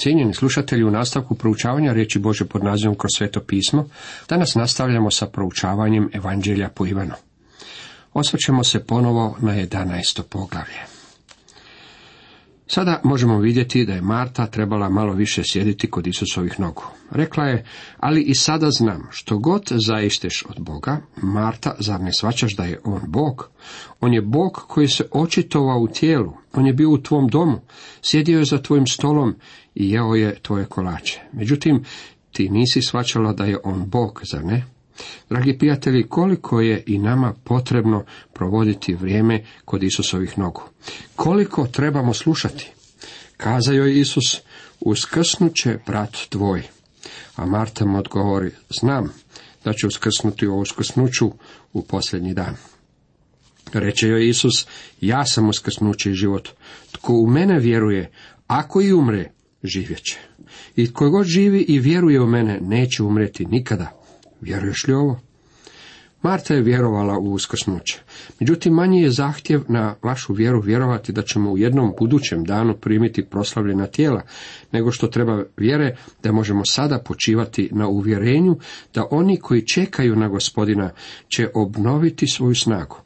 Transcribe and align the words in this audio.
Cijenjeni 0.00 0.34
slušatelji, 0.34 0.84
u 0.84 0.90
nastavku 0.90 1.34
proučavanja 1.34 1.92
riječi 1.92 2.18
Bože 2.18 2.44
pod 2.44 2.64
nazivom 2.64 2.96
kroz 2.96 3.10
sveto 3.16 3.40
pismo, 3.40 3.88
danas 4.28 4.54
nastavljamo 4.54 5.10
sa 5.10 5.26
proučavanjem 5.26 6.10
Evanđelja 6.12 6.68
po 6.68 6.86
Ivanu. 6.86 7.14
Osvrćemo 8.12 8.64
se 8.64 8.84
ponovo 8.84 9.36
na 9.40 9.52
11. 9.52 10.22
poglavlje. 10.22 10.99
Sada 12.72 13.00
možemo 13.04 13.38
vidjeti 13.38 13.84
da 13.84 13.92
je 13.92 14.02
Marta 14.02 14.46
trebala 14.46 14.88
malo 14.88 15.12
više 15.12 15.42
sjediti 15.44 15.90
kod 15.90 16.06
Isusovih 16.06 16.60
nogu. 16.60 16.82
Rekla 17.10 17.44
je, 17.44 17.64
ali 17.98 18.22
i 18.22 18.34
sada 18.34 18.70
znam, 18.70 19.08
što 19.10 19.38
god 19.38 19.62
zaišteš 19.70 20.44
od 20.48 20.60
Boga, 20.60 21.00
Marta, 21.22 21.74
zar 21.78 22.00
ne 22.00 22.12
svačaš 22.12 22.56
da 22.56 22.64
je 22.64 22.80
On 22.84 23.00
Bog? 23.06 23.50
On 24.00 24.14
je 24.14 24.22
Bog 24.22 24.52
koji 24.52 24.88
se 24.88 25.04
očitovao 25.12 25.78
u 25.78 25.88
tijelu, 25.88 26.32
On 26.52 26.66
je 26.66 26.72
bio 26.72 26.90
u 26.90 26.98
tvom 26.98 27.28
domu, 27.28 27.60
sjedio 28.02 28.38
je 28.38 28.44
za 28.44 28.58
tvojim 28.58 28.86
stolom 28.86 29.34
i 29.74 29.90
jeo 29.90 30.14
je 30.14 30.38
tvoje 30.42 30.64
kolače. 30.64 31.20
Međutim, 31.32 31.84
ti 32.32 32.48
nisi 32.48 32.82
svačala 32.82 33.32
da 33.32 33.44
je 33.44 33.58
On 33.64 33.90
Bog, 33.90 34.20
zar 34.24 34.44
ne? 34.44 34.64
Dragi 35.30 35.58
prijatelji, 35.58 36.08
koliko 36.08 36.60
je 36.60 36.82
i 36.86 36.98
nama 36.98 37.34
potrebno 37.44 38.04
provoditi 38.32 38.94
vrijeme 38.94 39.44
kod 39.64 39.82
Isusovih 39.82 40.38
nogu? 40.38 40.62
Koliko 41.16 41.66
trebamo 41.66 42.14
slušati? 42.14 42.70
Kaza 43.36 43.72
joj 43.72 44.00
Isus, 44.00 44.40
uskrsnuće 44.80 45.78
brat 45.86 46.16
tvoj. 46.28 46.62
A 47.36 47.46
Marta 47.46 47.84
mu 47.84 47.98
odgovori, 47.98 48.50
znam 48.80 49.12
da 49.64 49.72
će 49.72 49.86
uskrsnuti 49.86 50.46
u 50.46 50.58
uskrsnuću 50.58 51.32
u 51.72 51.82
posljednji 51.82 52.34
dan. 52.34 52.56
Reče 53.72 54.08
joj 54.08 54.28
Isus, 54.28 54.66
ja 55.00 55.24
sam 55.26 55.48
uskrsnuće 55.48 56.10
i 56.10 56.14
život. 56.14 56.48
Tko 56.92 57.12
u 57.12 57.26
mene 57.26 57.58
vjeruje, 57.58 58.10
ako 58.46 58.82
i 58.82 58.92
umre, 58.92 59.30
živjet 59.62 60.02
će. 60.02 60.18
I 60.76 60.86
tko 60.92 61.10
god 61.10 61.26
živi 61.26 61.64
i 61.68 61.78
vjeruje 61.78 62.20
u 62.20 62.26
mene, 62.26 62.60
neće 62.60 63.02
umreti 63.02 63.44
nikada. 63.46 63.99
Vjeruješ 64.40 64.86
li 64.86 64.94
ovo? 64.94 65.20
Marta 66.22 66.54
je 66.54 66.62
vjerovala 66.62 67.18
u 67.18 67.32
uskrsnuće. 67.32 68.00
Međutim, 68.40 68.74
manji 68.74 69.02
je 69.02 69.10
zahtjev 69.10 69.62
na 69.68 69.94
vašu 70.02 70.32
vjeru 70.32 70.60
vjerovati 70.60 71.12
da 71.12 71.22
ćemo 71.22 71.52
u 71.52 71.58
jednom 71.58 71.92
budućem 71.98 72.44
danu 72.44 72.76
primiti 72.76 73.24
proslavljena 73.24 73.86
tijela, 73.86 74.22
nego 74.72 74.92
što 74.92 75.06
treba 75.06 75.44
vjere 75.56 75.96
da 76.22 76.32
možemo 76.32 76.64
sada 76.64 76.98
počivati 76.98 77.68
na 77.72 77.88
uvjerenju 77.88 78.56
da 78.94 79.06
oni 79.10 79.36
koji 79.36 79.66
čekaju 79.66 80.16
na 80.16 80.28
gospodina 80.28 80.90
će 81.36 81.48
obnoviti 81.54 82.26
svoju 82.26 82.54
snagu. 82.54 82.96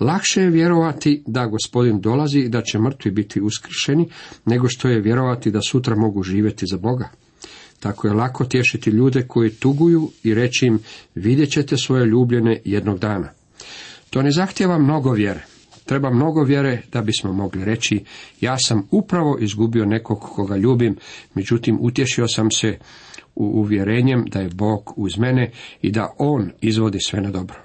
Lakše 0.00 0.42
je 0.42 0.50
vjerovati 0.50 1.22
da 1.26 1.46
gospodin 1.46 2.00
dolazi 2.00 2.38
i 2.38 2.48
da 2.48 2.62
će 2.62 2.78
mrtvi 2.78 3.10
biti 3.10 3.40
uskršeni, 3.40 4.08
nego 4.44 4.68
što 4.68 4.88
je 4.88 5.00
vjerovati 5.00 5.50
da 5.50 5.60
sutra 5.60 5.96
mogu 5.96 6.22
živjeti 6.22 6.66
za 6.66 6.76
Boga. 6.76 7.08
Tako 7.82 8.08
je 8.08 8.14
lako 8.14 8.44
tješiti 8.44 8.90
ljude 8.90 9.22
koji 9.28 9.50
tuguju 9.50 10.10
i 10.22 10.34
reći 10.34 10.66
im 10.66 10.78
vidjet 11.14 11.50
ćete 11.50 11.76
svoje 11.76 12.06
ljubljene 12.06 12.60
jednog 12.64 12.98
dana. 12.98 13.28
To 14.10 14.22
ne 14.22 14.30
zahtjeva 14.30 14.78
mnogo 14.78 15.10
vjere. 15.10 15.44
Treba 15.84 16.10
mnogo 16.10 16.42
vjere 16.42 16.82
da 16.92 17.02
bismo 17.02 17.32
mogli 17.32 17.64
reći 17.64 18.04
ja 18.40 18.56
sam 18.58 18.88
upravo 18.90 19.38
izgubio 19.40 19.84
nekog 19.84 20.20
koga 20.20 20.56
ljubim, 20.56 20.96
međutim 21.34 21.78
utješio 21.80 22.28
sam 22.28 22.50
se 22.50 22.78
u 23.34 23.44
uvjerenjem 23.44 24.24
da 24.26 24.40
je 24.40 24.48
Bog 24.48 24.92
uz 24.96 25.18
mene 25.18 25.50
i 25.82 25.90
da 25.90 26.14
On 26.18 26.50
izvodi 26.60 26.98
sve 27.00 27.20
na 27.20 27.30
dobro. 27.30 27.58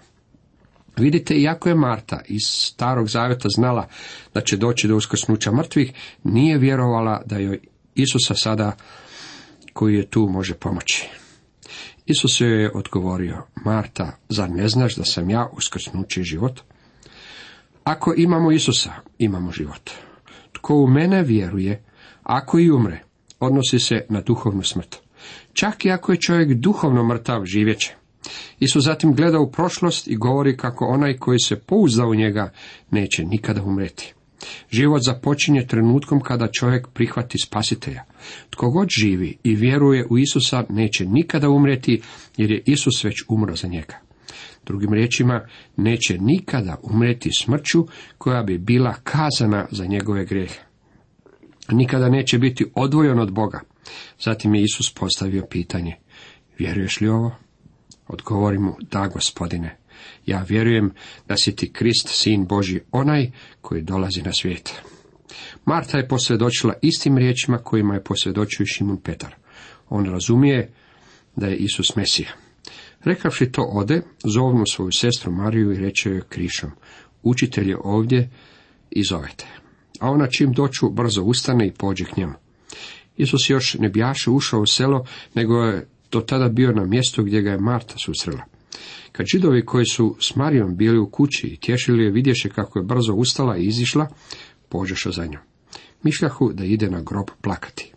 Vidite, 0.98 1.36
iako 1.36 1.70
je 1.70 1.76
Marta 1.76 2.22
iz 2.28 2.42
starog 2.44 3.10
zavjeta 3.10 3.50
znala 3.50 3.88
da 4.34 4.42
će 4.42 4.58
doći 4.58 4.88
do 4.88 4.96
uskrsnuća 4.96 5.52
mrtvih, 5.52 5.94
nije 6.24 6.58
vjerovala 6.58 7.22
da 7.26 7.38
joj 7.38 7.60
Isusa 7.96 8.36
sada 8.36 8.76
koji 9.78 9.96
je 9.96 10.10
tu 10.10 10.28
može 10.30 10.54
pomoći. 10.54 11.10
Isus 12.06 12.42
joj 12.42 12.62
je 12.62 12.72
odgovorio, 12.76 13.44
Marta, 13.66 14.18
zar 14.30 14.50
ne 14.50 14.68
znaš 14.68 14.96
da 14.96 15.04
sam 15.04 15.30
ja 15.30 15.50
uskrsnući 15.54 16.24
život? 16.24 16.60
Ako 17.84 18.14
imamo 18.18 18.52
Isusa, 18.52 18.94
imamo 19.18 19.52
život. 19.52 19.90
Tko 20.52 20.76
u 20.76 20.88
mene 20.88 21.24
vjeruje, 21.24 21.84
ako 22.24 22.60
i 22.60 22.72
umre, 22.72 23.04
odnosi 23.40 23.80
se 23.80 24.06
na 24.10 24.22
duhovnu 24.22 24.64
smrt. 24.64 24.96
Čak 25.54 25.86
i 25.86 25.92
ako 25.92 26.12
je 26.12 26.22
čovjek 26.22 26.54
duhovno 26.54 27.04
mrtav, 27.04 27.46
živjeće. 27.46 27.96
Isus 28.60 28.84
zatim 28.84 29.14
gleda 29.16 29.40
u 29.40 29.52
prošlost 29.52 30.08
i 30.08 30.16
govori 30.16 30.58
kako 30.58 30.86
onaj 30.86 31.18
koji 31.18 31.40
se 31.40 31.60
pouzda 31.60 32.06
u 32.06 32.16
njega 32.16 32.52
neće 32.92 33.24
nikada 33.24 33.64
umreti. 33.64 34.14
Život 34.72 35.02
započinje 35.06 35.68
trenutkom 35.68 36.22
kada 36.22 36.48
čovjek 36.52 36.88
prihvati 36.88 37.38
spasitelja. 37.38 38.04
Tko 38.50 38.70
god 38.70 38.88
živi 38.90 39.38
i 39.44 39.56
vjeruje 39.56 40.06
u 40.10 40.18
Isusa 40.18 40.64
neće 40.70 41.06
nikada 41.06 41.50
umrijeti 41.50 42.02
jer 42.38 42.52
je 42.52 42.64
Isus 42.66 43.04
već 43.04 43.24
umro 43.28 43.56
za 43.56 43.68
njega. 43.68 44.00
Drugim 44.66 44.94
riječima, 44.94 45.48
neće 45.76 46.18
nikada 46.18 46.76
umreti 46.84 47.30
smrću 47.38 47.88
koja 48.18 48.44
bi 48.44 48.58
bila 48.58 48.94
kazana 49.04 49.68
za 49.72 49.86
njegove 49.86 50.26
grijehe. 50.26 50.60
Nikada 51.72 52.10
neće 52.10 52.38
biti 52.38 52.66
odvojen 52.76 53.20
od 53.20 53.34
Boga. 53.34 53.60
Zatim 54.20 54.56
je 54.56 54.64
Isus 54.64 54.94
postavio 54.94 55.46
pitanje, 55.50 55.96
vjeruješ 56.58 57.02
li 57.02 57.08
ovo? 57.08 57.32
Odgovori 58.08 58.60
mu, 58.60 58.76
da 58.92 59.08
gospodine. 59.08 59.78
Ja 60.26 60.46
vjerujem 60.50 60.92
da 61.28 61.38
si 61.38 61.56
ti 61.56 61.72
Krist, 61.74 62.08
sin 62.08 62.46
Boži, 62.46 62.80
onaj 62.92 63.32
koji 63.62 63.82
dolazi 63.82 64.22
na 64.22 64.34
svijet. 64.34 64.74
Marta 65.66 65.98
je 65.98 66.08
posvjedočila 66.08 66.74
istim 66.82 67.18
riječima 67.18 67.58
kojima 67.58 67.94
je 67.94 68.04
posvjedočio 68.04 68.66
Šimun 68.66 68.98
Petar. 68.98 69.36
On 69.90 70.06
razumije 70.06 70.72
da 71.36 71.48
je 71.48 71.56
Isus 71.56 71.96
Mesija. 71.96 72.30
Rekavši 73.04 73.52
to 73.52 73.62
ode, 73.62 74.02
zovnu 74.24 74.66
svoju 74.66 74.92
sestru 74.92 75.32
Mariju 75.32 75.72
i 75.72 75.80
reče 75.80 76.10
joj 76.10 76.22
krišom, 76.30 76.72
učitelj 77.24 77.70
je 77.70 77.78
ovdje 77.84 78.30
i 78.92 79.04
zovete. 79.04 79.46
A 80.00 80.10
ona 80.10 80.28
čim 80.28 80.54
doću 80.54 80.90
brzo 80.90 81.24
ustane 81.24 81.68
i 81.68 81.72
pođe 81.72 82.06
k 82.06 82.18
njemu. 82.18 82.34
Isus 83.18 83.50
još 83.50 83.74
ne 83.74 83.90
bijaše 83.90 84.30
ušao 84.30 84.62
u 84.62 84.66
selo, 84.66 85.06
nego 85.34 85.64
je 85.64 85.88
do 86.12 86.22
tada 86.22 86.50
bio 86.50 86.72
na 86.72 86.86
mjestu 86.86 87.24
gdje 87.24 87.42
ga 87.42 87.52
je 87.52 87.60
Marta 87.60 87.96
susrela. 88.06 88.44
Kad 89.12 89.26
židovi 89.32 89.66
koji 89.66 89.86
su 89.86 90.16
s 90.20 90.36
Marijom 90.36 90.78
bili 90.78 91.00
u 91.00 91.10
kući 91.10 91.48
i 91.48 91.58
tješili 91.58 92.04
je 92.04 92.12
vidješe 92.12 92.50
kako 92.50 92.80
je 92.80 92.86
brzo 92.86 93.14
ustala 93.14 93.58
i 93.58 93.66
izišla, 93.66 94.08
pođeša 94.70 95.12
za 95.12 95.26
njom. 95.26 95.42
Mišljahu 96.04 96.54
da 96.54 96.66
ide 96.66 96.90
na 96.90 97.02
grob 97.02 97.28
plakati. 97.42 97.94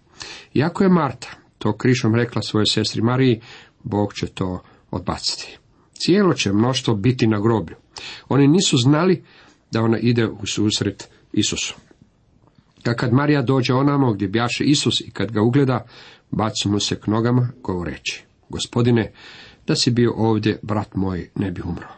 Iako 0.54 0.84
je 0.84 0.90
Marta 0.90 1.40
to 1.58 1.76
krišom 1.76 2.14
rekla 2.14 2.42
svojoj 2.42 2.66
sestri 2.66 3.02
Mariji, 3.02 3.40
Bog 3.82 4.14
će 4.14 4.26
to 4.26 4.62
odbaciti. 4.90 5.58
Cijelo 5.94 6.34
će 6.34 6.52
mnoštvo 6.52 6.94
biti 6.94 7.26
na 7.26 7.40
groblju. 7.40 7.76
Oni 8.28 8.48
nisu 8.48 8.76
znali 8.76 9.24
da 9.70 9.82
ona 9.82 9.98
ide 9.98 10.26
u 10.26 10.46
susret 10.46 11.08
Isusu. 11.32 11.74
A 12.86 12.94
kad 12.94 13.12
Marija 13.12 13.42
dođe 13.42 13.74
onamo 13.74 14.12
gdje 14.12 14.28
bjaše 14.28 14.64
Isus 14.64 15.00
i 15.00 15.10
kad 15.10 15.32
ga 15.32 15.42
ugleda, 15.42 15.86
baci 16.30 16.68
mu 16.68 16.80
se 16.80 17.00
k 17.00 17.06
nogama, 17.06 17.48
govoreći, 17.62 18.24
gospodine, 18.48 19.12
da 19.66 19.74
si 19.76 19.90
bio 19.90 20.12
ovdje, 20.16 20.58
brat 20.62 20.94
moj, 20.94 21.30
ne 21.34 21.50
bi 21.50 21.62
umro. 21.64 21.88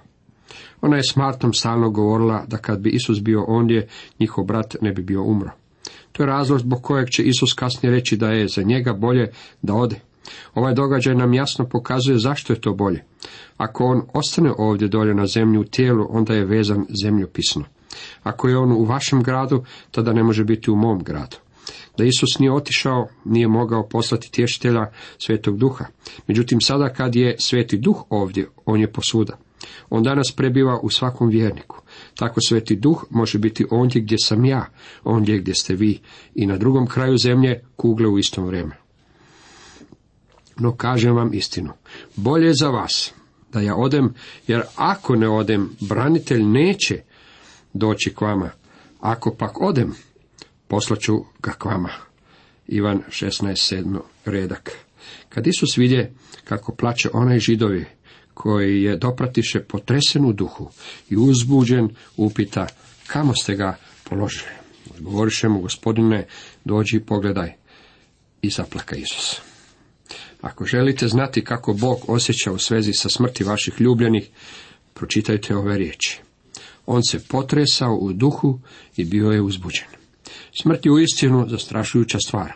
Ona 0.80 0.96
je 0.96 1.02
s 1.02 1.16
Martom 1.16 1.52
stalno 1.54 1.90
govorila 1.90 2.44
da 2.48 2.56
kad 2.56 2.80
bi 2.80 2.90
Isus 2.90 3.20
bio 3.20 3.44
ondje, 3.48 3.88
njihov 4.20 4.44
brat 4.44 4.76
ne 4.80 4.92
bi 4.92 5.02
bio 5.02 5.22
umro. 5.22 5.50
To 6.12 6.22
je 6.22 6.26
razlog 6.26 6.58
zbog 6.58 6.82
kojeg 6.82 7.08
će 7.08 7.22
Isus 7.22 7.52
kasnije 7.52 7.92
reći 7.92 8.16
da 8.16 8.30
je 8.30 8.48
za 8.48 8.62
njega 8.62 8.92
bolje 8.92 9.30
da 9.62 9.74
ode. 9.74 10.00
Ovaj 10.54 10.74
događaj 10.74 11.14
nam 11.14 11.34
jasno 11.34 11.68
pokazuje 11.68 12.18
zašto 12.18 12.52
je 12.52 12.60
to 12.60 12.74
bolje. 12.74 13.04
Ako 13.56 13.84
on 13.84 14.02
ostane 14.14 14.52
ovdje 14.58 14.88
dolje 14.88 15.14
na 15.14 15.26
zemlju 15.26 15.60
u 15.60 15.64
tijelu, 15.64 16.06
onda 16.10 16.34
je 16.34 16.44
vezan 16.44 16.86
zemljopisno. 17.02 17.64
Ako 18.22 18.48
je 18.48 18.58
on 18.58 18.72
u 18.72 18.84
vašem 18.84 19.22
gradu, 19.22 19.64
tada 19.90 20.12
ne 20.12 20.22
može 20.22 20.44
biti 20.44 20.70
u 20.70 20.76
mom 20.76 21.02
gradu. 21.02 21.36
Da 21.98 22.04
Isus 22.04 22.38
nije 22.38 22.52
otišao, 22.52 23.08
nije 23.24 23.48
mogao 23.48 23.88
poslati 23.88 24.30
tješitelja 24.30 24.90
svetog 25.18 25.58
duha. 25.58 25.84
Međutim, 26.26 26.60
sada 26.60 26.92
kad 26.92 27.16
je 27.16 27.36
sveti 27.38 27.78
duh 27.78 28.04
ovdje, 28.08 28.48
on 28.66 28.80
je 28.80 28.92
posuda. 28.92 29.38
On 29.90 30.02
danas 30.02 30.32
prebiva 30.36 30.80
u 30.82 30.90
svakom 30.90 31.28
vjerniku. 31.28 31.82
Tako 32.14 32.40
sveti 32.40 32.76
duh 32.76 33.04
može 33.10 33.38
biti 33.38 33.66
ondje 33.70 34.00
gdje 34.00 34.16
sam 34.18 34.44
ja, 34.44 34.66
ondje 35.04 35.38
gdje 35.38 35.54
ste 35.54 35.74
vi 35.74 36.00
i 36.34 36.46
na 36.46 36.56
drugom 36.56 36.86
kraju 36.86 37.16
zemlje 37.18 37.64
kugle 37.76 38.08
u 38.08 38.18
istom 38.18 38.44
vrijeme. 38.44 38.76
No 40.56 40.76
kažem 40.76 41.16
vam 41.16 41.34
istinu, 41.34 41.72
bolje 42.16 42.46
je 42.46 42.54
za 42.54 42.68
vas 42.68 43.12
da 43.52 43.60
ja 43.60 43.76
odem, 43.76 44.14
jer 44.46 44.62
ako 44.76 45.16
ne 45.16 45.28
odem, 45.28 45.70
branitelj 45.80 46.42
neće 46.42 47.02
doći 47.72 48.14
k 48.14 48.20
vama. 48.20 48.50
Ako 49.00 49.34
pak 49.34 49.60
odem, 49.60 49.94
poslaću 50.72 51.24
ga 51.42 51.52
k 51.52 51.64
vama. 51.64 51.90
Ivan 52.66 53.02
16.7. 53.08 54.00
redak. 54.24 54.70
Kad 55.28 55.46
Isus 55.46 55.76
vidje 55.76 56.12
kako 56.44 56.74
plaće 56.74 57.08
onaj 57.12 57.38
židovi, 57.38 57.84
koji 58.34 58.82
je 58.82 58.96
dopratiše 58.96 59.60
potresen 59.60 60.24
u 60.24 60.32
duhu 60.32 60.70
i 61.10 61.16
uzbuđen, 61.16 61.88
upita, 62.16 62.66
kamo 63.06 63.34
ste 63.34 63.54
ga 63.54 63.76
položili? 64.04 64.50
Odgovoriše 64.94 65.48
mu, 65.48 65.60
gospodine, 65.60 66.26
dođi 66.64 66.96
i 66.96 67.00
pogledaj. 67.00 67.52
i 68.42 68.50
zaplaka 68.50 68.96
Isus. 68.96 69.40
Ako 70.40 70.64
želite 70.64 71.08
znati 71.08 71.44
kako 71.44 71.72
Bog 71.72 71.98
osjeća 72.08 72.52
u 72.52 72.58
svezi 72.58 72.92
sa 72.92 73.08
smrti 73.08 73.44
vaših 73.44 73.80
ljubljenih, 73.80 74.28
pročitajte 74.94 75.56
ove 75.56 75.78
riječi. 75.78 76.20
On 76.86 77.02
se 77.02 77.24
potresao 77.28 77.94
u 77.94 78.12
duhu 78.12 78.60
i 78.96 79.04
bio 79.04 79.30
je 79.30 79.42
uzbuđen. 79.42 80.01
Smrt 80.52 80.86
je 80.86 80.92
uistinu 80.92 81.48
zastrašujuća 81.48 82.18
stvar. 82.18 82.52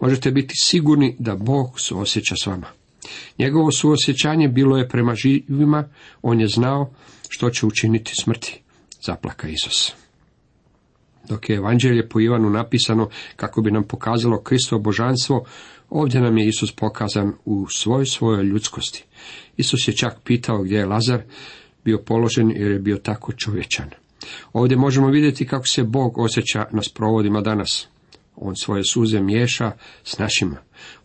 Možete 0.00 0.30
biti 0.30 0.54
sigurni 0.56 1.16
da 1.18 1.36
Bog 1.36 1.80
suosjeća 1.80 2.34
s 2.42 2.46
vama. 2.46 2.66
Njegovo 3.38 3.72
suosjećanje 3.72 4.48
bilo 4.48 4.76
je 4.76 4.88
prema 4.88 5.14
živima, 5.14 5.88
on 6.22 6.40
je 6.40 6.48
znao 6.48 6.90
što 7.28 7.50
će 7.50 7.66
učiniti 7.66 8.12
smrti. 8.14 8.60
Zaplaka 9.06 9.48
Isus. 9.48 9.92
Dok 11.28 11.50
je 11.50 11.56
evanđelje 11.56 12.08
po 12.08 12.20
Ivanu 12.20 12.50
napisano 12.50 13.08
kako 13.36 13.62
bi 13.62 13.70
nam 13.70 13.84
pokazalo 13.84 14.42
Kristo 14.42 14.78
božanstvo, 14.78 15.44
ovdje 15.90 16.20
nam 16.20 16.38
je 16.38 16.48
Isus 16.48 16.72
pokazan 16.72 17.32
u 17.44 17.66
svoj 17.68 18.06
svojoj 18.06 18.44
ljudskosti. 18.44 19.04
Isus 19.56 19.88
je 19.88 19.96
čak 19.96 20.14
pitao 20.24 20.62
gdje 20.62 20.76
je 20.76 20.86
Lazar 20.86 21.22
bio 21.84 21.98
položen 21.98 22.50
jer 22.50 22.70
je 22.70 22.78
bio 22.78 22.96
tako 22.96 23.32
čovječan. 23.32 23.90
Ovdje 24.52 24.76
možemo 24.76 25.08
vidjeti 25.08 25.46
kako 25.46 25.66
se 25.66 25.82
Bog 25.82 26.18
osjeća 26.18 26.66
na 26.72 26.82
sprovodima 26.82 27.40
danas. 27.40 27.88
On 28.36 28.56
svoje 28.56 28.84
suze 28.84 29.20
miješa 29.20 29.72
s 30.04 30.18
našima. 30.18 30.56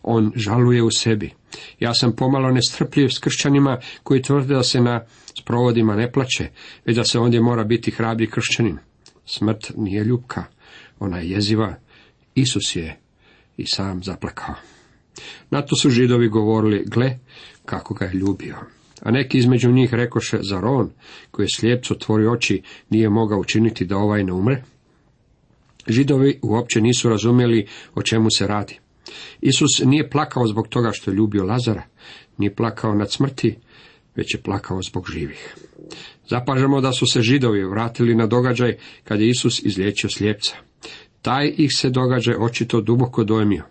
On 0.02 0.32
žaluje 0.34 0.82
u 0.82 0.90
sebi. 0.90 1.32
Ja 1.80 1.94
sam 1.94 2.16
pomalo 2.16 2.50
nestrpljiv 2.50 3.08
s 3.08 3.18
kršćanima 3.18 3.78
koji 4.02 4.22
tvrde 4.22 4.54
da 4.54 4.62
se 4.62 4.80
na 4.80 5.04
sprovodima 5.40 5.96
ne 5.96 6.12
plaće, 6.12 6.48
već 6.84 6.96
da 6.96 7.04
se 7.04 7.18
ondje 7.18 7.40
mora 7.40 7.64
biti 7.64 7.90
hrabri 7.90 8.30
kršćanin. 8.30 8.78
Smrt 9.26 9.72
nije 9.76 10.04
ljubka, 10.04 10.44
ona 10.98 11.18
je 11.18 11.30
jeziva. 11.30 11.74
Isus 12.34 12.76
je 12.76 13.00
i 13.56 13.66
sam 13.66 14.02
zaplakao. 14.02 14.54
Na 15.50 15.62
to 15.62 15.76
su 15.76 15.90
židovi 15.90 16.28
govorili, 16.28 16.84
gle, 16.86 17.18
kako 17.64 17.94
ga 17.94 18.04
je 18.04 18.14
ljubio. 18.14 18.75
A 19.02 19.10
neki 19.10 19.38
između 19.38 19.72
njih 19.72 19.94
rekoše, 19.94 20.38
zar 20.42 20.64
on, 20.64 20.90
koji 21.30 21.44
je 21.44 21.56
slijepcu 21.56 21.94
otvori 21.94 22.26
oči, 22.26 22.62
nije 22.90 23.10
mogao 23.10 23.38
učiniti 23.38 23.84
da 23.84 23.96
ovaj 23.96 24.24
ne 24.24 24.32
umre? 24.32 24.62
Židovi 25.88 26.38
uopće 26.42 26.80
nisu 26.80 27.08
razumjeli 27.08 27.66
o 27.94 28.02
čemu 28.02 28.28
se 28.30 28.46
radi. 28.46 28.78
Isus 29.40 29.82
nije 29.84 30.10
plakao 30.10 30.46
zbog 30.46 30.68
toga 30.68 30.90
što 30.92 31.10
je 31.10 31.14
ljubio 31.14 31.44
Lazara, 31.44 31.82
nije 32.38 32.54
plakao 32.54 32.94
nad 32.94 33.12
smrti, 33.12 33.56
već 34.16 34.34
je 34.34 34.42
plakao 34.42 34.82
zbog 34.82 35.10
živih. 35.10 35.56
Zapažamo 36.28 36.80
da 36.80 36.92
su 36.92 37.06
se 37.06 37.22
židovi 37.22 37.64
vratili 37.64 38.14
na 38.14 38.26
događaj 38.26 38.76
kad 39.04 39.20
je 39.20 39.28
Isus 39.28 39.64
izliječio 39.64 40.10
slijepca. 40.10 40.56
Taj 41.22 41.54
ih 41.56 41.70
se 41.76 41.90
događaj 41.90 42.34
očito 42.34 42.80
duboko 42.80 43.24
dojmio. 43.24 43.64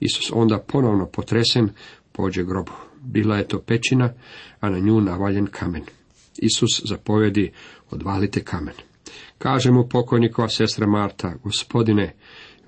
Isus 0.00 0.30
onda 0.34 0.58
ponovno 0.58 1.06
potresen 1.06 1.68
pođe 2.12 2.44
grobu. 2.44 2.72
Bila 3.06 3.36
je 3.36 3.48
to 3.48 3.60
pećina, 3.60 4.12
a 4.60 4.70
na 4.70 4.78
nju 4.78 5.00
navaljen 5.00 5.46
kamen. 5.46 5.82
Isus 6.38 6.82
zapovedi, 6.84 7.52
odvalite 7.90 8.44
kamen. 8.44 8.74
Kaže 9.38 9.70
mu 9.70 9.88
pokojnikova 9.88 10.48
sestra 10.48 10.86
Marta, 10.86 11.34
gospodine, 11.44 12.14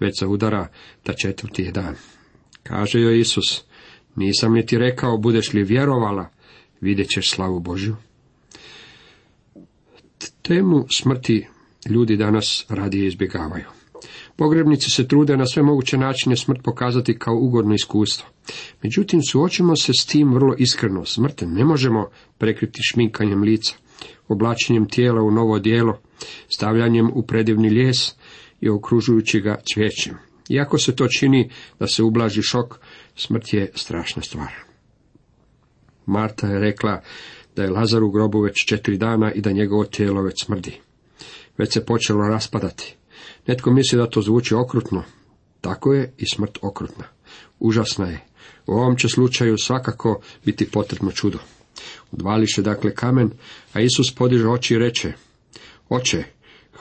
već 0.00 0.20
za 0.20 0.28
udara 0.28 0.68
da 1.04 1.12
četvrti 1.12 1.62
je 1.62 1.72
dan. 1.72 1.94
Kaže 2.62 3.00
joj 3.00 3.20
Isus, 3.20 3.64
nisam 4.16 4.52
li 4.52 4.66
ti 4.66 4.78
rekao, 4.78 5.18
budeš 5.18 5.52
li 5.52 5.62
vjerovala, 5.62 6.30
vidjet 6.80 7.08
ćeš 7.08 7.30
slavu 7.30 7.60
Božju. 7.60 7.96
Temu 10.42 10.86
smrti 10.90 11.46
ljudi 11.90 12.16
danas 12.16 12.66
radije 12.68 13.06
izbjegavaju. 13.06 13.77
Pogrebnici 14.38 14.90
se 14.90 15.08
trude 15.08 15.36
na 15.36 15.46
sve 15.46 15.62
moguće 15.62 15.98
načine 15.98 16.36
smrt 16.36 16.60
pokazati 16.64 17.18
kao 17.18 17.34
ugodno 17.34 17.74
iskustvo. 17.74 18.28
Međutim, 18.82 19.22
suočimo 19.22 19.76
se 19.76 19.92
s 20.00 20.06
tim 20.06 20.34
vrlo 20.34 20.54
iskreno. 20.58 21.04
Smrt 21.04 21.42
ne 21.46 21.64
možemo 21.64 22.08
prekriti 22.38 22.80
šminkanjem 22.82 23.42
lica, 23.42 23.74
oblačenjem 24.28 24.88
tijela 24.88 25.22
u 25.22 25.30
novo 25.30 25.58
dijelo, 25.58 25.98
stavljanjem 26.48 27.10
u 27.14 27.22
predivni 27.22 27.70
lijes 27.70 28.14
i 28.60 28.68
okružujući 28.68 29.40
ga 29.40 29.60
cvijećem. 29.72 30.14
Iako 30.48 30.78
se 30.78 30.96
to 30.96 31.08
čini 31.08 31.50
da 31.80 31.86
se 31.86 32.02
ublaži 32.02 32.42
šok, 32.42 32.78
smrt 33.16 33.54
je 33.54 33.72
strašna 33.74 34.22
stvar. 34.22 34.52
Marta 36.06 36.46
je 36.46 36.60
rekla 36.60 37.02
da 37.56 37.62
je 37.62 37.70
Lazar 37.70 38.02
u 38.02 38.10
grobu 38.10 38.40
već 38.40 38.66
četiri 38.66 38.96
dana 38.96 39.32
i 39.32 39.40
da 39.40 39.52
njegovo 39.52 39.84
tijelo 39.84 40.22
već 40.22 40.44
smrdi. 40.44 40.80
Već 41.58 41.72
se 41.72 41.84
počelo 41.84 42.28
raspadati. 42.28 42.98
Netko 43.48 43.70
misli 43.70 43.98
da 43.98 44.10
to 44.10 44.22
zvuči 44.22 44.54
okrutno. 44.54 45.02
Tako 45.60 45.92
je 45.92 46.12
i 46.18 46.24
smrt 46.34 46.58
okrutna. 46.62 47.04
Užasna 47.58 48.06
je. 48.06 48.24
U 48.66 48.72
ovom 48.72 48.96
će 48.96 49.08
slučaju 49.08 49.58
svakako 49.58 50.20
biti 50.44 50.70
potrebno 50.70 51.12
čudo. 51.12 51.38
Odvališe 52.12 52.62
dakle 52.62 52.94
kamen, 52.94 53.30
a 53.72 53.80
Isus 53.80 54.14
podiže 54.14 54.48
oči 54.48 54.74
i 54.74 54.78
reče, 54.78 55.12
Oče, 55.88 56.24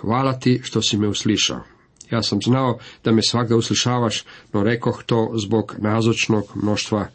hvala 0.02 0.40
ti 0.40 0.62
što 0.64 0.82
si 0.82 0.98
me 0.98 1.08
uslišao. 1.08 1.64
Ja 2.12 2.24
sam 2.24 2.42
znao 2.42 2.80
da 3.04 3.12
me 3.12 3.22
svakda 3.22 3.56
uslišavaš, 3.56 4.24
no 4.54 4.64
rekoh 4.64 5.04
to 5.06 5.32
zbog 5.44 5.76
nazočnog 5.78 6.52
mnoštva, 6.56 7.08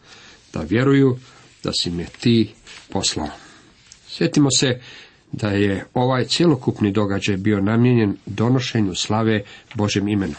da 0.52 0.60
vjeruju 0.60 1.18
da 1.64 1.72
si 1.72 1.90
me 1.90 2.06
ti 2.20 2.54
poslao. 2.90 3.28
Sjetimo 4.08 4.48
se 4.50 4.80
da 5.32 5.48
je 5.48 5.84
ovaj 5.94 6.24
cjelokupni 6.24 6.92
događaj 6.92 7.36
bio 7.36 7.60
namijenjen 7.60 8.16
donošenju 8.26 8.94
slave 8.94 9.42
Božem 9.74 10.08
imenu. 10.08 10.34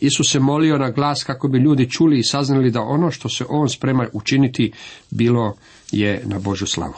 Isus 0.00 0.32
se 0.32 0.40
molio 0.40 0.78
na 0.78 0.90
glas 0.90 1.24
kako 1.24 1.48
bi 1.48 1.58
ljudi 1.58 1.90
čuli 1.90 2.18
i 2.18 2.24
saznali 2.24 2.70
da 2.70 2.82
ono 2.82 3.10
što 3.10 3.28
se 3.28 3.44
on 3.48 3.68
sprema 3.68 4.06
učiniti 4.12 4.72
bilo 5.10 5.56
je 5.92 6.22
na 6.24 6.38
Božu 6.38 6.66
slavu. 6.66 6.94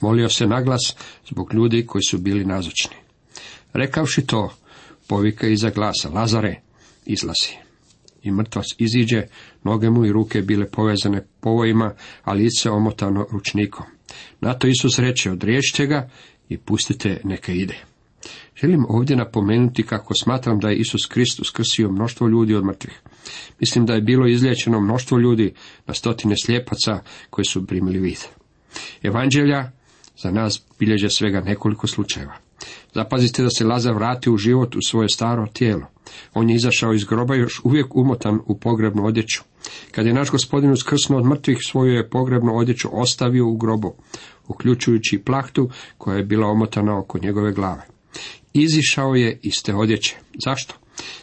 Molio 0.00 0.28
se 0.28 0.46
na 0.46 0.62
glas 0.62 0.96
zbog 1.28 1.54
ljudi 1.54 1.86
koji 1.86 2.02
su 2.02 2.18
bili 2.18 2.44
nazočni. 2.44 2.96
Rekavši 3.72 4.26
to, 4.26 4.50
povika 5.06 5.46
iza 5.46 5.70
glasa, 5.70 6.08
Lazare, 6.08 6.60
izlazi. 7.06 7.56
I 8.22 8.30
mrtvac 8.30 8.66
iziđe, 8.78 9.22
noge 9.64 9.90
mu 9.90 10.04
i 10.04 10.12
ruke 10.12 10.42
bile 10.42 10.70
povezane 10.70 11.26
povojima, 11.40 11.94
a 12.22 12.32
lice 12.32 12.70
omotano 12.70 13.26
ručnikom. 13.30 13.93
Na 14.40 14.54
to 14.54 14.66
Isus 14.66 14.98
reče, 14.98 15.30
odriješite 15.30 15.86
ga 15.86 16.10
i 16.48 16.58
pustite 16.58 17.20
neka 17.24 17.52
ide. 17.52 17.76
Želim 18.60 18.86
ovdje 18.88 19.16
napomenuti 19.16 19.82
kako 19.82 20.14
smatram 20.22 20.60
da 20.60 20.68
je 20.68 20.76
Isus 20.76 21.06
Kristus 21.06 21.50
krsio 21.50 21.90
mnoštvo 21.90 22.28
ljudi 22.28 22.54
od 22.54 22.64
mrtvih. 22.64 23.00
Mislim 23.60 23.86
da 23.86 23.94
je 23.94 24.00
bilo 24.00 24.26
izliječeno 24.26 24.80
mnoštvo 24.80 25.18
ljudi 25.18 25.54
na 25.86 25.94
stotine 25.94 26.34
slijepaca 26.44 27.00
koji 27.30 27.44
su 27.44 27.66
primili 27.66 27.98
vid. 27.98 28.18
Evanđelja 29.02 29.70
za 30.22 30.30
nas 30.30 30.62
bilježe 30.78 31.10
svega 31.10 31.40
nekoliko 31.40 31.86
slučajeva. 31.86 32.34
Zapazite 32.94 33.42
da 33.42 33.50
se 33.50 33.64
Lazar 33.64 33.94
vrati 33.94 34.30
u 34.30 34.36
život 34.36 34.76
u 34.76 34.78
svoje 34.86 35.08
staro 35.08 35.46
tijelo. 35.46 35.86
On 36.34 36.50
je 36.50 36.56
izašao 36.56 36.94
iz 36.94 37.04
groba 37.04 37.34
još 37.34 37.60
uvijek 37.64 37.96
umotan 37.96 38.40
u 38.46 38.58
pogrebnu 38.58 39.04
odjeću. 39.04 39.42
Kad 39.90 40.06
je 40.06 40.14
naš 40.14 40.30
gospodin 40.30 40.70
uskrsnuo 40.70 41.18
od 41.18 41.26
mrtvih, 41.26 41.58
svoju 41.62 41.92
je 41.92 42.08
pogrebnu 42.08 42.56
odjeću 42.56 42.88
ostavio 42.92 43.48
u 43.48 43.56
grobu, 43.56 43.94
uključujući 44.48 45.22
plahtu 45.24 45.70
koja 45.98 46.16
je 46.16 46.24
bila 46.24 46.46
omotana 46.46 46.98
oko 46.98 47.18
njegove 47.18 47.52
glave. 47.52 47.86
Izišao 48.52 49.14
je 49.14 49.38
iz 49.42 49.62
te 49.62 49.74
odjeće. 49.74 50.16
Zašto? 50.44 50.74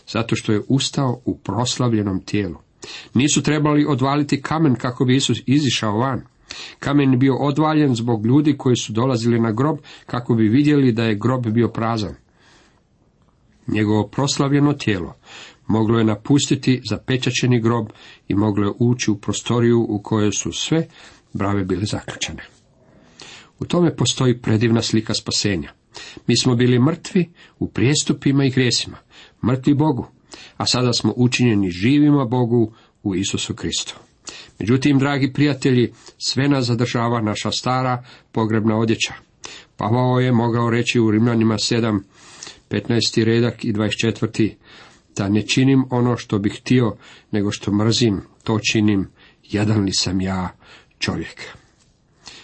Zato 0.07 0.35
što 0.35 0.51
je 0.51 0.61
ustao 0.67 1.21
u 1.25 1.37
proslavljenom 1.37 2.19
tijelu. 2.19 2.55
Nisu 3.13 3.43
trebali 3.43 3.85
odvaliti 3.89 4.41
kamen 4.41 4.75
kako 4.75 5.05
bi 5.05 5.15
Isus 5.15 5.37
izišao 5.45 5.97
van. 5.97 6.21
Kamen 6.79 7.11
je 7.11 7.17
bio 7.17 7.35
odvaljen 7.35 7.95
zbog 7.95 8.25
ljudi 8.25 8.57
koji 8.57 8.75
su 8.75 8.93
dolazili 8.93 9.39
na 9.39 9.51
grob 9.51 9.77
kako 10.05 10.35
bi 10.35 10.47
vidjeli 10.47 10.91
da 10.91 11.03
je 11.03 11.15
grob 11.15 11.47
bio 11.47 11.67
prazan. 11.67 12.15
Njegovo 13.67 14.07
proslavljeno 14.07 14.73
tijelo 14.73 15.15
moglo 15.71 15.97
je 15.97 16.03
napustiti 16.03 16.81
zapečačeni 16.89 17.61
grob 17.61 17.87
i 18.27 18.35
moglo 18.35 18.65
je 18.65 18.73
ući 18.79 19.11
u 19.11 19.17
prostoriju 19.17 19.85
u 19.89 20.01
kojoj 20.03 20.31
su 20.31 20.51
sve 20.51 20.87
brave 21.33 21.63
bile 21.63 21.85
zaključane. 21.85 22.43
U 23.59 23.65
tome 23.65 23.95
postoji 23.95 24.41
predivna 24.41 24.81
slika 24.81 25.13
spasenja. 25.13 25.71
Mi 26.27 26.37
smo 26.37 26.55
bili 26.55 26.79
mrtvi 26.79 27.29
u 27.59 27.67
prijestupima 27.67 28.45
i 28.45 28.49
grijesima, 28.49 28.97
mrtvi 29.47 29.73
Bogu, 29.73 30.07
a 30.57 30.65
sada 30.65 30.93
smo 30.93 31.13
učinjeni 31.15 31.69
živima 31.69 32.25
Bogu 32.25 32.73
u 33.03 33.15
Isusu 33.15 33.55
Kristu. 33.55 33.95
Međutim, 34.59 34.99
dragi 34.99 35.33
prijatelji, 35.33 35.93
sve 36.17 36.47
nas 36.47 36.65
zadržava 36.65 37.21
naša 37.21 37.51
stara 37.51 38.03
pogrebna 38.31 38.77
odjeća. 38.77 39.13
Pavao 39.77 40.19
je 40.19 40.31
mogao 40.31 40.69
reći 40.69 40.99
u 40.99 41.11
Rimljanima 41.11 41.55
7, 41.55 41.99
15. 42.69 43.23
redak 43.23 43.65
i 43.65 43.73
24. 43.73 44.53
da 45.15 45.29
ne 45.29 45.47
činim 45.47 45.85
ono 45.89 46.17
što 46.17 46.39
bih 46.39 46.59
htio, 46.61 46.95
nego 47.31 47.51
što 47.51 47.71
mrzim, 47.71 48.21
to 48.43 48.59
činim, 48.71 49.07
jedan 49.43 49.83
li 49.83 49.93
sam 49.93 50.21
ja 50.21 50.57
čovjek. 50.99 51.41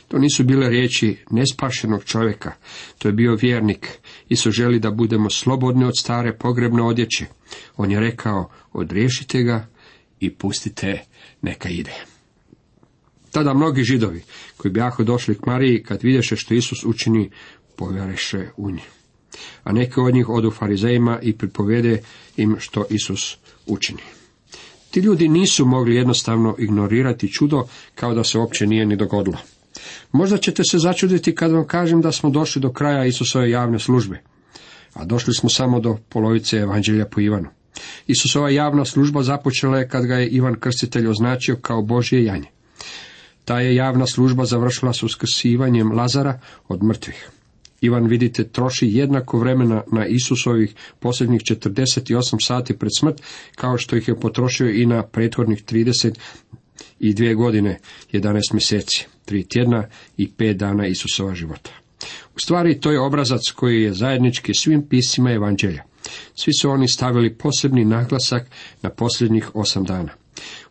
To 0.08 0.18
nisu 0.18 0.44
bile 0.44 0.70
riječi 0.70 1.18
nespašenog 1.32 2.04
čovjeka, 2.04 2.54
to 2.98 3.08
je 3.08 3.14
bio 3.14 3.38
vjernik. 3.42 3.90
Isus 4.30 4.54
želi 4.54 4.80
da 4.80 4.92
budemo 4.92 5.30
slobodni 5.30 5.86
od 5.86 5.94
stare 6.00 6.38
pogrebne 6.38 6.84
odjeće. 6.84 7.26
On 7.78 7.92
je 7.92 8.00
rekao, 8.00 8.50
odriješite 8.74 9.44
ga 9.44 9.68
i 10.20 10.34
pustite 10.34 11.04
neka 11.42 11.70
ide. 11.70 11.94
Tada 13.32 13.54
mnogi 13.54 13.84
židovi 13.84 14.24
koji 14.58 14.72
bi 14.72 14.80
jako 14.80 15.04
došli 15.04 15.36
k 15.36 15.46
Mariji 15.46 15.84
kad 15.84 16.04
vidješe 16.04 16.36
što 16.36 16.54
Isus 16.54 16.84
učini, 16.86 17.30
povjereše 17.76 18.50
u 18.58 18.72
nje. 18.72 18.97
A 19.64 19.72
neki 19.72 20.00
od 20.00 20.14
njih 20.14 20.30
odu 20.30 20.52
farizejima 20.52 21.20
i 21.22 21.34
pripovede 21.34 22.02
im 22.38 22.56
što 22.60 22.86
Isus 22.90 23.38
učini. 23.66 24.02
Ti 24.92 25.00
ljudi 25.00 25.28
nisu 25.28 25.66
mogli 25.66 25.96
jednostavno 25.96 26.56
ignorirati 26.60 27.32
čudo 27.32 27.68
kao 27.96 28.14
da 28.14 28.24
se 28.24 28.38
uopće 28.38 28.68
nije 28.68 28.86
ni 28.86 28.96
dogodilo. 28.96 29.38
Možda 30.12 30.38
ćete 30.38 30.64
se 30.64 30.78
začuditi 30.78 31.36
kad 31.36 31.52
vam 31.52 31.68
kažem 31.68 32.02
da 32.02 32.12
smo 32.12 32.30
došli 32.30 32.62
do 32.62 32.72
kraja 32.72 33.06
Isusove 33.06 33.50
javne 33.50 33.80
službe, 33.80 34.22
a 34.94 35.06
došli 35.06 35.34
smo 35.34 35.50
samo 35.50 35.80
do 35.80 35.98
polovice 36.10 36.58
evanđelja 36.58 37.06
po 37.06 37.22
Ivanu. 37.22 37.50
Isusova 38.08 38.50
javna 38.50 38.86
služba 38.86 39.24
započela 39.24 39.78
je 39.78 39.90
kad 39.90 40.06
ga 40.06 40.16
je 40.16 40.28
Ivan 40.28 40.60
Krstitelj 40.60 41.08
označio 41.08 41.56
kao 41.56 41.82
Božje 41.82 42.24
janje. 42.24 42.48
Ta 43.46 43.60
je 43.60 43.76
javna 43.76 44.08
služba 44.08 44.46
završila 44.46 44.94
s 44.94 45.04
uskrsivanjem 45.04 45.92
Lazara 45.92 46.40
od 46.68 46.84
mrtvih. 46.84 47.30
Ivan, 47.82 48.08
vidite, 48.08 48.48
troši 48.48 48.88
jednako 48.92 49.40
vremena 49.40 49.84
na 49.92 50.06
Isusovih 50.06 50.76
posljednjih 51.00 51.42
48 51.42 52.46
sati 52.46 52.78
pred 52.78 52.92
smrt, 53.00 53.22
kao 53.56 53.78
što 53.78 53.96
ih 53.96 54.08
je 54.08 54.20
potrošio 54.20 54.70
i 54.70 54.86
na 54.86 55.04
prethodnih 55.04 55.64
30 55.64 56.14
i 57.00 57.14
dvije 57.14 57.36
godine, 57.36 57.80
11 58.14 58.54
mjeseci, 58.54 59.06
tri 59.26 59.44
tjedna 59.44 59.88
i 60.18 60.32
pet 60.32 60.58
dana 60.58 60.88
Isusova 60.88 61.36
života. 61.36 61.72
U 62.36 62.40
stvari, 62.40 62.80
to 62.80 62.92
je 62.92 63.00
obrazac 63.00 63.52
koji 63.56 63.84
je 63.84 63.94
zajednički 63.94 64.54
svim 64.54 64.88
pisima 64.90 65.32
evanđelja. 65.32 65.84
Svi 66.36 66.54
su 66.54 66.70
oni 66.70 66.88
stavili 66.88 67.34
posebni 67.34 67.86
naglasak 67.86 68.50
na 68.82 68.90
posljednjih 68.90 69.56
osam 69.56 69.84
dana. 69.84 70.10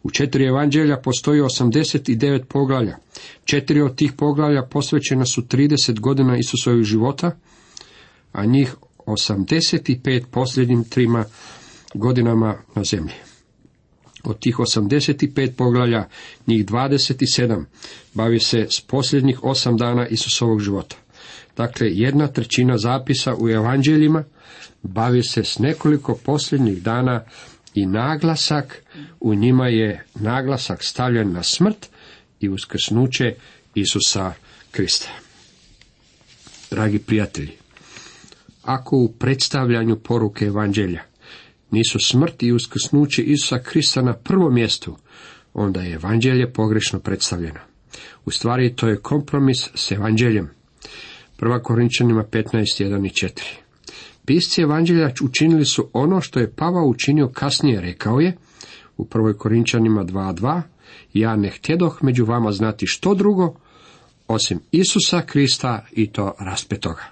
U 0.06 0.10
četiri 0.10 0.44
evanđelja 0.44 0.96
postoji 0.96 1.40
89 1.40 2.44
poglavlja. 2.44 2.96
Četiri 3.44 3.80
od 3.80 3.96
tih 3.96 4.12
poglavlja 4.12 4.62
posvećena 4.62 5.25
su 5.25 5.42
30 5.42 6.00
godina 6.00 6.36
Isusovih 6.38 6.84
života, 6.84 7.30
a 8.32 8.44
njih 8.44 8.75
85 9.06 10.25
posljednjim 10.30 10.84
trima 10.84 11.25
godinama 11.94 12.56
na 12.75 12.84
zemlji. 12.84 13.14
Od 14.25 14.38
tih 14.38 14.56
85 14.56 15.50
poglavlja, 15.56 16.08
njih 16.46 16.66
27 16.66 17.64
bavi 18.14 18.40
se 18.40 18.66
s 18.70 18.80
posljednjih 18.80 19.44
osam 19.44 19.76
dana 19.76 20.06
Isusovog 20.06 20.60
života. 20.60 20.96
Dakle, 21.56 21.86
jedna 21.90 22.26
trećina 22.26 22.78
zapisa 22.78 23.34
u 23.38 23.48
evanđeljima 23.48 24.25
bavi 24.82 25.22
se 25.22 25.44
s 25.44 25.58
nekoliko 25.58 26.18
posljednjih 26.25 26.82
dana 26.82 27.25
i 27.76 27.87
naglasak 27.87 28.83
u 29.21 29.35
njima 29.35 29.68
je 29.68 30.04
naglasak 30.14 30.83
stavljen 30.83 31.33
na 31.33 31.42
smrt 31.42 31.88
i 32.40 32.49
uskrsnuće 32.49 33.35
Isusa 33.75 34.33
Krista. 34.71 35.09
Dragi 36.71 36.99
prijatelji, 36.99 37.52
ako 38.62 38.97
u 38.97 39.12
predstavljanju 39.12 39.97
poruke 39.97 40.45
evanđelja 40.45 41.02
nisu 41.71 41.99
smrt 41.99 42.42
i 42.42 42.52
uskrsnuće 42.52 43.23
Isusa 43.23 43.59
Krista 43.59 44.02
na 44.02 44.12
prvom 44.12 44.54
mjestu, 44.54 44.97
onda 45.54 45.80
je 45.80 45.95
evanđelje 45.95 46.52
pogrešno 46.52 47.00
predstavljeno. 47.00 47.61
U 48.25 48.30
stvari 48.30 48.76
to 48.76 48.88
je 48.88 49.00
kompromis 49.00 49.71
s 49.75 49.92
evanđeljem. 49.92 50.50
Prva 51.37 51.62
Korinčanima 51.62 52.25
15, 52.25 52.85
1 52.85 53.06
i 53.06 53.26
4. 53.26 53.65
Pisci 54.26 54.62
evanđelja 54.62 55.11
učinili 55.23 55.64
su 55.64 55.90
ono 55.92 56.21
što 56.21 56.40
je 56.40 56.52
Pavao 56.52 56.87
učinio 56.87 57.28
kasnije, 57.28 57.80
rekao 57.80 58.21
je 58.21 58.37
u 58.97 59.04
prvoj 59.04 59.38
Korinčanima 59.38 60.04
2.2, 60.04 60.62
ja 61.14 61.37
ne 61.37 61.50
htjedoh 61.50 61.99
među 62.02 62.25
vama 62.25 62.52
znati 62.52 62.87
što 62.87 63.14
drugo, 63.14 63.54
osim 64.28 64.61
Isusa 64.73 65.23
Krista 65.23 65.87
i 65.92 66.12
to 66.12 66.35
raspetoga. 66.38 67.04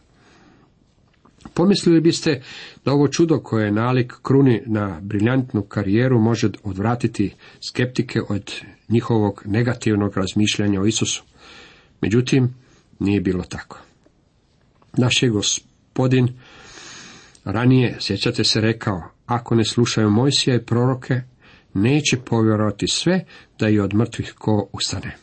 Pomislili 1.54 2.00
biste 2.00 2.42
da 2.85 2.92
ovo 2.92 3.09
čudo 3.09 3.38
koje 3.40 3.64
je 3.64 3.73
nalik 3.73 4.12
kruni 4.23 4.62
na 4.66 5.00
briljantnu 5.02 5.62
karijeru 5.62 6.21
može 6.21 6.50
odvratiti 6.62 7.35
skeptike 7.68 8.21
od 8.28 8.52
njihovog 8.88 9.42
negativnog 9.47 10.16
razmišljanja 10.16 10.80
o 10.80 10.87
Isusu. 10.87 11.25
Međutim, 12.00 12.54
nije 12.99 13.21
bilo 13.21 13.42
tako. 13.42 13.78
Naš 14.97 15.23
je 15.23 15.28
gospodin 15.28 16.28
ranije, 17.44 17.96
sjećate 18.00 18.44
se, 18.44 18.60
rekao, 18.60 19.02
ako 19.26 19.54
ne 19.54 19.64
slušaju 19.64 20.10
Mojsija 20.10 20.56
i 20.56 20.64
proroke, 20.64 21.20
neće 21.74 22.16
povjerovati 22.16 22.88
sve 22.88 23.24
da 23.58 23.68
i 23.68 23.80
od 23.80 23.94
mrtvih 23.94 24.34
ko 24.38 24.68
ustane. 24.72 25.16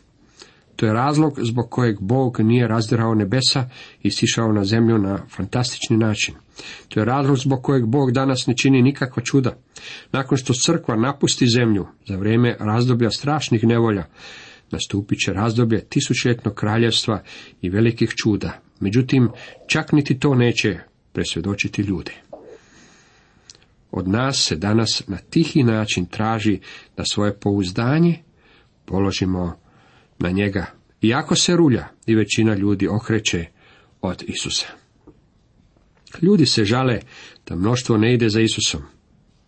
To 0.75 0.85
je 0.85 0.93
razlog 0.93 1.39
zbog 1.41 1.69
kojeg 1.69 1.99
Bog 1.99 2.39
nije 2.39 2.67
razdirao 2.67 3.15
nebesa 3.15 3.69
i 4.01 4.11
sišao 4.11 4.51
na 4.51 4.63
zemlju 4.63 4.97
na 4.97 5.19
fantastični 5.35 5.97
način. 5.97 6.35
To 6.89 6.99
je 6.99 7.05
razlog 7.05 7.37
zbog 7.37 7.63
kojeg 7.63 7.85
Bog 7.85 8.11
danas 8.11 8.47
ne 8.47 8.57
čini 8.57 8.81
nikakva 8.81 9.23
čuda. 9.23 9.57
Nakon 10.11 10.37
što 10.37 10.53
crkva 10.53 10.95
napusti 10.95 11.47
zemlju 11.47 11.87
za 12.07 12.17
vrijeme 12.17 12.57
razdoblja 12.59 13.09
strašnih 13.09 13.63
nevolja, 13.63 14.05
nastupit 14.71 15.19
će 15.19 15.33
razdoblje 15.33 15.85
tisućljetnog 15.85 16.53
kraljevstva 16.53 17.23
i 17.61 17.69
velikih 17.69 18.09
čuda. 18.23 18.59
Međutim, 18.79 19.29
čak 19.67 19.91
niti 19.91 20.19
to 20.19 20.35
neće 20.35 20.79
presvjedočiti 21.13 21.81
ljudi. 21.81 22.11
Od 23.91 24.07
nas 24.07 24.45
se 24.47 24.55
danas 24.55 25.03
na 25.07 25.17
tihi 25.17 25.63
način 25.63 26.05
traži 26.05 26.59
da 26.97 27.03
svoje 27.11 27.39
pouzdanje 27.39 28.23
položimo 28.85 29.59
na 30.19 30.29
njega, 30.31 30.65
iako 31.01 31.35
se 31.35 31.55
rulja 31.55 31.87
i 32.05 32.15
većina 32.15 32.55
ljudi 32.55 32.87
okreće 32.87 33.45
od 34.01 34.23
Isusa. 34.27 34.67
Ljudi 36.21 36.45
se 36.45 36.65
žale 36.65 36.99
da 37.47 37.55
mnoštvo 37.55 37.97
ne 37.97 38.13
ide 38.13 38.29
za 38.29 38.41
Isusom. 38.41 38.81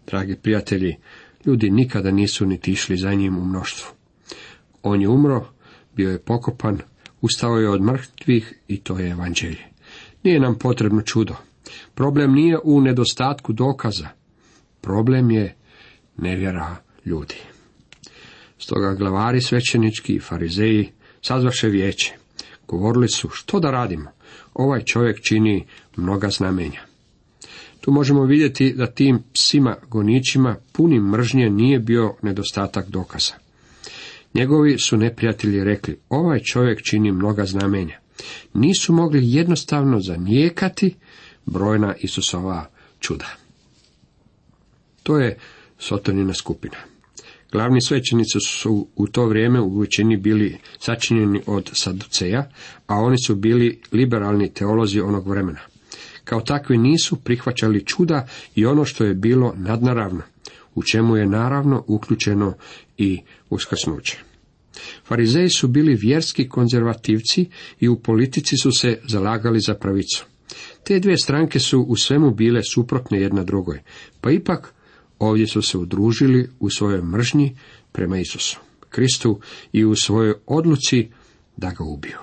Dragi 0.07 0.35
prijatelji, 0.35 0.95
ljudi 1.45 1.69
nikada 1.69 2.11
nisu 2.11 2.45
niti 2.45 2.71
išli 2.71 2.97
za 2.97 3.13
njim 3.13 3.37
u 3.37 3.45
mnoštvu. 3.45 3.91
On 4.83 5.01
je 5.01 5.09
umro, 5.09 5.47
bio 5.95 6.11
je 6.11 6.19
pokopan, 6.19 6.79
ustao 7.21 7.57
je 7.57 7.69
od 7.69 7.81
mrtvih 7.81 8.53
i 8.67 8.77
to 8.77 8.99
je 8.99 9.09
evanđelje. 9.09 9.63
Nije 10.23 10.39
nam 10.39 10.57
potrebno 10.59 11.01
čudo. 11.01 11.35
Problem 11.95 12.33
nije 12.33 12.59
u 12.63 12.81
nedostatku 12.81 13.53
dokaza. 13.53 14.07
Problem 14.81 15.31
je 15.31 15.55
nevjera 16.17 16.75
ljudi. 17.05 17.35
Stoga 18.57 18.93
glavari 18.93 19.41
svećenički 19.41 20.15
i 20.15 20.19
farizeji 20.19 20.89
sazvaše 21.21 21.67
vijeće. 21.67 22.13
Govorili 22.67 23.07
su 23.07 23.29
što 23.29 23.59
da 23.59 23.71
radimo. 23.71 24.09
Ovaj 24.53 24.83
čovjek 24.83 25.21
čini 25.21 25.65
mnoga 25.95 26.29
znamenja. 26.29 26.81
Tu 27.81 27.91
možemo 27.91 28.25
vidjeti 28.25 28.73
da 28.73 28.87
tim 28.87 29.19
psima 29.33 29.75
goničima 29.89 30.55
punim 30.71 31.03
mržnje 31.03 31.49
nije 31.49 31.79
bio 31.79 32.15
nedostatak 32.21 32.89
dokaza. 32.89 33.33
Njegovi 34.33 34.79
su 34.79 34.97
neprijatelji 34.97 35.63
rekli, 35.63 35.99
ovaj 36.09 36.39
čovjek 36.39 36.81
čini 36.81 37.11
mnoga 37.11 37.45
znamenja. 37.45 37.99
Nisu 38.53 38.93
mogli 38.93 39.33
jednostavno 39.33 39.99
zanijekati 39.99 40.95
brojna 41.45 41.95
Isusova 41.99 42.65
čuda. 42.99 43.25
To 45.03 45.19
je 45.19 45.37
sotonina 45.79 46.33
skupina. 46.33 46.77
Glavni 47.51 47.81
svećenici 47.81 48.39
su 48.39 48.87
u 48.95 49.07
to 49.07 49.25
vrijeme 49.25 49.61
u 49.61 49.79
većini 49.79 50.17
bili 50.17 50.57
sačinjeni 50.79 51.41
od 51.45 51.69
saduceja, 51.73 52.49
a 52.87 52.95
oni 52.95 53.17
su 53.25 53.35
bili 53.35 53.81
liberalni 53.91 54.53
teolozi 54.53 54.99
onog 54.99 55.27
vremena. 55.27 55.59
Kao 56.23 56.41
takvi 56.41 56.77
nisu 56.77 57.15
prihvaćali 57.15 57.85
čuda 57.85 58.27
i 58.55 58.65
ono 58.65 58.85
što 58.85 59.03
je 59.03 59.13
bilo 59.13 59.53
nadnaravno, 59.57 60.21
u 60.75 60.83
čemu 60.83 61.17
je 61.17 61.25
naravno 61.25 61.83
uključeno 61.87 62.53
i 62.97 63.19
uskrsnuće. 63.49 64.17
Farizeji 65.05 65.49
su 65.49 65.67
bili 65.67 65.95
vjerski 65.95 66.49
konzervativci 66.49 67.45
i 67.79 67.87
u 67.87 67.99
politici 67.99 68.57
su 68.57 68.71
se 68.71 68.99
zalagali 69.07 69.59
za 69.59 69.73
pravicu. 69.73 70.25
Te 70.83 70.99
dvije 70.99 71.17
stranke 71.17 71.59
su 71.59 71.81
u 71.81 71.95
svemu 71.95 72.31
bile 72.31 72.61
suprotne 72.63 73.21
jedna 73.21 73.43
drugoj, 73.43 73.81
pa 74.21 74.31
ipak 74.31 74.73
ovdje 75.19 75.47
su 75.47 75.61
se 75.61 75.77
udružili 75.77 76.49
u 76.59 76.69
svojoj 76.69 77.01
mržnji 77.01 77.55
prema 77.91 78.17
Isusu, 78.17 78.59
Kristu 78.89 79.39
i 79.71 79.85
u 79.85 79.95
svojoj 79.95 80.33
odluci 80.45 81.09
da 81.57 81.69
ga 81.69 81.83
ubiju. 81.83 82.17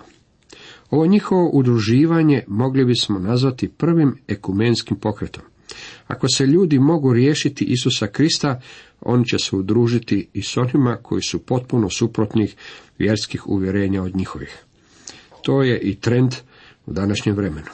Ovo 0.91 1.07
njihovo 1.07 1.51
udruživanje 1.53 2.45
mogli 2.49 2.85
bismo 2.85 3.19
nazvati 3.19 3.69
prvim 3.69 4.19
ekumenskim 4.29 4.97
pokretom. 4.97 5.43
Ako 6.07 6.29
se 6.29 6.47
ljudi 6.47 6.79
mogu 6.79 7.13
riješiti 7.13 7.65
Isusa 7.65 8.07
Krista, 8.07 8.61
oni 9.01 9.27
će 9.27 9.39
se 9.39 9.57
udružiti 9.57 10.29
i 10.33 10.43
s 10.43 10.57
onima 10.57 10.97
koji 11.03 11.23
su 11.23 11.39
potpuno 11.39 11.91
suprotnih 11.91 12.57
vjerskih 12.99 13.47
uvjerenja 13.47 14.03
od 14.03 14.17
njihovih. 14.17 14.65
To 15.43 15.63
je 15.63 15.81
i 15.81 15.95
trend 15.95 16.35
u 16.87 16.93
današnjem 16.93 17.37
vremenu. 17.37 17.69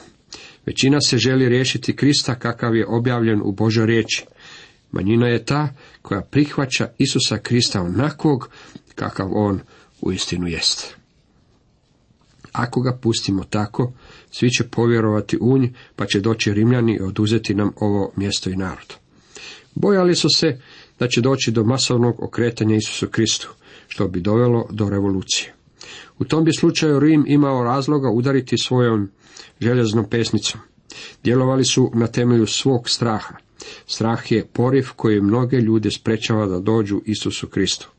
Većina 0.67 1.01
se 1.01 1.17
želi 1.17 1.49
riješiti 1.49 1.95
Krista 1.95 2.35
kakav 2.35 2.75
je 2.75 2.87
objavljen 2.87 3.41
u 3.43 3.51
Božoj 3.51 3.85
riječi. 3.85 4.25
Manjina 4.91 5.27
je 5.27 5.45
ta 5.45 5.69
koja 6.01 6.21
prihvaća 6.21 6.89
Isusa 6.97 7.37
Krista 7.37 7.81
onakvog 7.81 8.49
kakav 8.95 9.27
on 9.33 9.59
uistinu 10.01 10.47
jest. 10.47 10.95
Ako 12.51 12.81
ga 12.81 12.97
pustimo 13.01 13.43
tako, 13.43 13.93
svi 14.31 14.49
će 14.49 14.63
povjerovati 14.63 15.37
u 15.41 15.57
nj, 15.57 15.67
pa 15.95 16.05
će 16.05 16.19
doći 16.19 16.53
Rimljani 16.53 16.95
i 16.95 17.03
oduzeti 17.03 17.55
nam 17.55 17.71
ovo 17.75 18.11
mjesto 18.15 18.49
i 18.49 18.55
narod. 18.55 18.95
Bojali 19.75 20.15
su 20.15 20.27
se 20.29 20.59
da 20.99 21.07
će 21.07 21.21
doći 21.21 21.51
do 21.51 21.63
masovnog 21.63 22.23
okretanja 22.23 22.75
Isusu 22.75 23.07
Kristu, 23.07 23.49
što 23.87 24.07
bi 24.07 24.21
dovelo 24.21 24.67
do 24.71 24.89
revolucije. 24.89 25.56
U 26.19 26.25
tom 26.25 26.43
bi 26.43 26.53
slučaju 26.53 26.99
Rim 26.99 27.25
imao 27.27 27.63
razloga 27.63 28.09
udariti 28.09 28.57
svojom 28.57 29.09
željeznom 29.59 30.09
pesnicom. 30.09 30.61
Djelovali 31.23 31.65
su 31.65 31.91
na 31.93 32.07
temelju 32.07 32.47
svog 32.47 32.89
straha. 32.89 33.35
Strah 33.87 34.31
je 34.31 34.45
poriv 34.45 34.87
koji 34.95 35.21
mnoge 35.21 35.57
ljude 35.57 35.91
sprečava 35.91 36.45
da 36.45 36.59
dođu 36.59 37.01
Isusu 37.05 37.47
Kristu. 37.47 37.89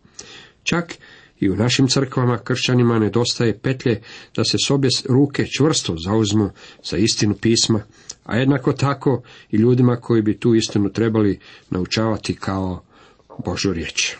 Čak 0.62 0.94
i 1.40 1.50
u 1.50 1.56
našim 1.56 1.88
crkvama 1.88 2.38
kršćanima 2.38 2.98
nedostaje 2.98 3.58
petlje 3.58 4.00
da 4.37 4.44
se 4.44 4.56
s 4.66 4.70
obje 4.70 4.90
ruke 5.08 5.46
čvrsto 5.58 5.96
zauzmu 6.04 6.50
za 6.84 6.96
istinu 6.96 7.34
pisma, 7.34 7.80
a 8.25 8.37
jednako 8.37 8.72
tako 8.72 9.22
i 9.50 9.56
ljudima 9.56 9.96
koji 9.96 10.22
bi 10.22 10.38
tu 10.38 10.54
istinu 10.54 10.92
trebali 10.92 11.38
naučavati 11.70 12.37
kao 12.37 12.82
Božu 13.44 13.72
riječ. 13.72 14.16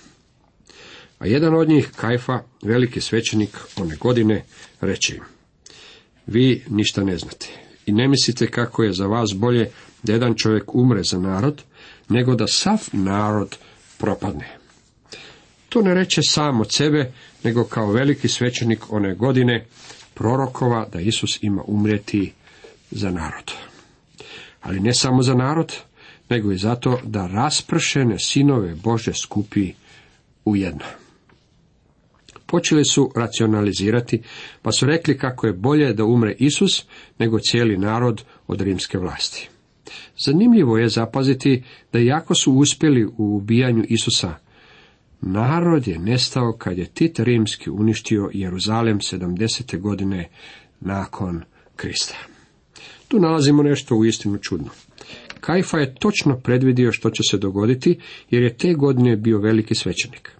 A 1.18 1.26
jedan 1.26 1.54
od 1.54 1.68
njih, 1.68 1.90
Kajfa, 1.96 2.42
veliki 2.62 3.00
svećenik 3.00 3.58
one 3.76 3.96
godine, 3.96 4.44
reče 4.80 5.18
vi 6.26 6.64
ništa 6.68 7.04
ne 7.04 7.18
znate 7.18 7.46
i 7.87 7.92
ne 7.92 8.08
mislite 8.08 8.46
kako 8.46 8.82
je 8.82 8.92
za 8.92 9.06
vas 9.06 9.30
bolje 9.34 9.70
da 10.02 10.12
jedan 10.12 10.34
čovjek 10.34 10.75
umre 10.75 11.02
za 11.02 11.18
narod, 11.18 11.62
nego 12.08 12.34
da 12.34 12.46
sav 12.46 12.88
narod 12.92 13.56
propadne. 13.98 14.58
To 15.68 15.82
ne 15.82 15.94
reče 15.94 16.22
sam 16.22 16.60
od 16.60 16.72
sebe, 16.72 17.12
nego 17.44 17.64
kao 17.64 17.92
veliki 17.92 18.28
svećenik 18.28 18.92
one 18.92 19.14
godine 19.14 19.66
prorokova 20.14 20.88
da 20.92 21.00
Isus 21.00 21.38
ima 21.42 21.62
umrijeti 21.66 22.32
za 22.90 23.10
narod. 23.10 23.52
Ali 24.60 24.80
ne 24.80 24.94
samo 24.94 25.22
za 25.22 25.34
narod, 25.34 25.76
nego 26.28 26.52
i 26.52 26.58
zato 26.58 27.00
da 27.04 27.26
raspršene 27.26 28.18
sinove 28.18 28.75
Bože 28.75 29.12
skupi 29.14 29.72
u 30.44 30.56
jedno. 30.56 30.84
Počeli 32.50 32.84
su 32.84 33.10
racionalizirati, 33.16 34.22
pa 34.62 34.72
su 34.72 34.86
rekli 34.86 35.18
kako 35.18 35.46
je 35.46 35.52
bolje 35.52 35.92
da 35.92 36.04
umre 36.04 36.34
Isus 36.38 36.84
nego 37.18 37.38
cijeli 37.38 37.76
narod 37.76 38.24
od 38.46 38.60
rimske 38.60 38.98
vlasti. 38.98 39.48
Zanimljivo 40.18 40.78
je 40.78 40.88
zapaziti 40.88 41.62
da 41.92 41.98
jako 41.98 42.34
su 42.34 42.52
uspjeli 42.52 43.06
u 43.06 43.36
ubijanju 43.36 43.84
Isusa, 43.88 44.34
narod 45.20 45.88
je 45.88 45.98
nestao 45.98 46.52
kad 46.58 46.78
je 46.78 46.86
Tit 46.86 47.18
Rimski 47.18 47.70
uništio 47.70 48.30
Jeruzalem 48.32 48.98
70. 48.98 49.80
godine 49.80 50.28
nakon 50.80 51.42
Krista. 51.76 52.16
Tu 53.08 53.18
nalazimo 53.18 53.62
nešto 53.62 53.96
uistinu 53.96 54.38
čudno. 54.38 54.70
Kajfa 55.40 55.78
je 55.78 55.94
točno 55.94 56.40
predvidio 56.40 56.92
što 56.92 57.10
će 57.10 57.22
se 57.30 57.38
dogoditi, 57.38 57.98
jer 58.30 58.42
je 58.42 58.56
te 58.56 58.74
godine 58.74 59.16
bio 59.16 59.38
veliki 59.38 59.74
svećenik. 59.74 60.38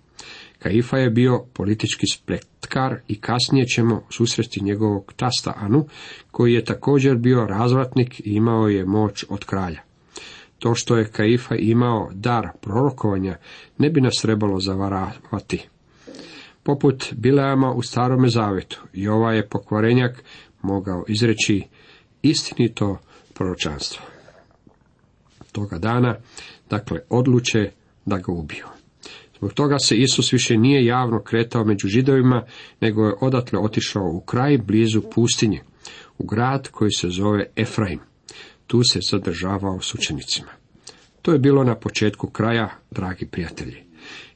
Kaifa 0.59 0.99
je 0.99 1.11
bio 1.11 1.45
politički 1.53 2.07
spletkar 2.13 2.97
i 3.09 3.21
kasnije 3.21 3.67
ćemo 3.67 4.03
susresti 4.11 4.65
njegovog 4.65 5.13
tasta 5.17 5.53
Anu, 5.57 5.87
koji 6.31 6.53
je 6.53 6.65
također 6.65 7.17
bio 7.17 7.47
razvratnik 7.47 8.21
i 8.21 8.23
imao 8.25 8.69
je 8.69 8.85
moć 8.85 9.25
od 9.29 9.45
kralja. 9.45 9.81
To 10.59 10.75
što 10.75 10.97
je 10.97 11.11
Kaifa 11.11 11.55
imao 11.55 12.11
dar 12.13 12.49
prorokovanja 12.61 13.37
ne 13.79 13.91
bi 13.91 14.01
nas 14.01 14.15
trebalo 14.23 14.61
zavaravati. 14.61 15.69
Poput 16.63 17.13
Bileama 17.13 17.73
u 17.73 17.83
starome 17.83 18.29
zavetu 18.29 18.81
i 18.93 19.09
ovaj 19.09 19.37
je 19.37 19.49
pokvarenjak 19.49 20.25
mogao 20.63 21.05
izreći 21.09 21.63
istinito 22.23 22.99
proročanstvo. 23.35 24.03
Toga 25.53 25.79
dana, 25.79 26.17
dakle, 26.71 27.01
odluče 27.09 27.71
da 28.07 28.19
ga 28.19 28.33
ubiju. 28.33 28.78
Zbog 29.39 29.53
toga 29.53 29.79
se 29.79 29.97
Isus 29.97 30.33
više 30.33 30.57
nije 30.57 30.85
javno 30.85 31.23
kretao 31.23 31.65
među 31.65 31.89
židovima, 31.89 32.45
nego 32.81 33.07
je 33.07 33.15
odatle 33.21 33.59
otišao 33.59 34.11
u 34.13 34.21
kraj 34.21 34.59
blizu 34.59 35.03
pustinje, 35.15 35.63
u 36.19 36.27
grad 36.27 36.69
koji 36.69 36.91
se 36.91 37.09
zove 37.09 37.47
Efraim. 37.57 38.01
Tu 38.67 38.83
se 38.83 39.01
zadržavao 39.11 39.81
s 39.81 39.95
učenicima. 39.95 40.49
To 41.23 41.33
je 41.33 41.39
bilo 41.39 41.65
na 41.65 41.75
početku 41.75 42.31
kraja, 42.31 42.69
dragi 42.91 43.27
prijatelji. 43.27 43.77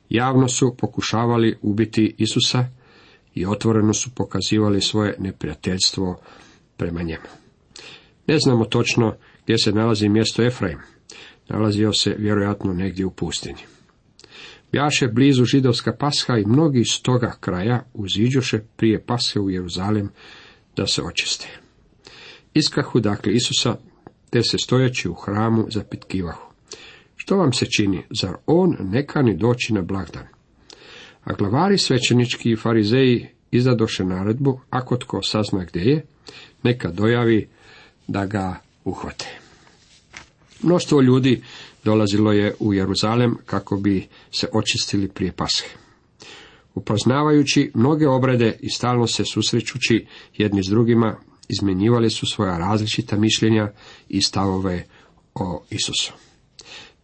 Javno 0.09 0.49
su 0.49 0.77
pokušavali 0.79 1.59
ubiti 1.63 2.15
Isusa 2.19 2.65
i 3.35 3.47
otvoreno 3.47 3.95
su 3.95 4.11
pokazivali 4.15 4.81
svoje 4.81 5.17
neprijateljstvo 5.19 6.21
prema 6.77 7.03
njemu. 7.03 7.27
Ne 8.27 8.39
znamo 8.39 8.65
točno 8.65 9.15
gdje 9.45 9.59
se 9.59 9.73
nalazi 9.73 10.09
mjesto 10.09 10.43
Efraim. 10.43 10.79
Nalazio 11.49 11.93
se 11.93 12.15
vjerojatno 12.19 12.73
negdje 12.73 13.07
u 13.07 13.11
pustinji. 13.11 13.72
Bjaše 14.73 15.09
blizu 15.09 15.45
židovska 15.45 15.93
pasha 15.93 16.39
i 16.39 16.47
mnogi 16.47 16.81
iz 16.81 17.03
toga 17.03 17.37
kraja 17.41 17.85
uziđoše 17.95 18.61
prije 18.77 19.05
pashe 19.07 19.41
u 19.41 19.51
Jeruzalem 19.51 20.11
da 20.77 20.87
se 20.87 21.03
očiste. 21.03 21.49
Iskahu 22.55 23.01
dakle 23.01 23.33
Isusa, 23.33 23.77
te 24.31 24.43
se 24.43 24.59
stojeći 24.59 25.09
u 25.09 25.15
hramu 25.15 25.67
zapitkivahu. 25.71 26.53
Što 27.17 27.37
vam 27.37 27.53
se 27.53 27.67
čini, 27.67 28.03
zar 28.21 28.35
on 28.47 28.77
ne 28.81 29.07
kani 29.07 29.37
doći 29.37 29.73
na 29.73 29.83
blagdan? 29.83 30.27
A 31.25 31.33
glavari 31.33 31.79
svećenički 31.79 32.51
i 32.51 32.57
farizeji 32.57 33.29
izdadoše 33.51 34.05
naredbu, 34.05 34.61
ako 34.71 34.97
tko 34.97 35.23
sazna 35.23 35.65
gdje 35.65 35.81
je, 35.81 36.05
neka 36.63 36.91
dojavi 36.91 37.49
da 38.09 38.27
ga 38.27 38.57
uhvate. 38.85 39.39
Mnoštvo 40.63 41.01
ljudi 41.01 41.43
dolazilo 41.85 42.33
je 42.33 42.55
u 42.61 42.75
Jeruzalem 42.75 43.37
kako 43.47 43.77
bi 43.77 44.07
se 44.31 44.49
očistili 44.53 45.09
prije 45.09 45.33
Pashe. 45.33 45.67
Upoznavajući 46.75 47.71
mnoge 47.75 48.09
obrede 48.09 48.57
i 48.61 48.71
stalno 48.71 49.07
se 49.07 49.25
susrećući 49.25 50.07
jedni 50.37 50.63
s 50.63 50.67
drugima, 50.67 51.17
izmenjivali 51.49 52.11
su 52.11 52.27
svoja 52.27 52.59
različita 52.59 53.17
mišljenja 53.17 53.73
i 54.09 54.23
stavove 54.23 54.85
o 55.35 55.63
Isusu. 55.71 56.13